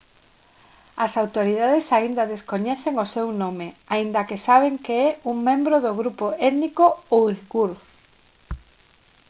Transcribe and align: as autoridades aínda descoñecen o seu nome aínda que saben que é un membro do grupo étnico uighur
as 1.05 1.13
autoridades 1.23 1.85
aínda 1.97 2.31
descoñecen 2.33 2.93
o 3.03 3.09
seu 3.13 3.27
nome 3.43 3.67
aínda 3.93 4.27
que 4.29 4.43
saben 4.47 4.75
que 4.85 4.95
é 5.07 5.09
un 5.31 5.37
membro 5.49 5.75
do 5.85 5.91
grupo 5.99 6.25
étnico 6.49 6.85
uighur 7.17 7.71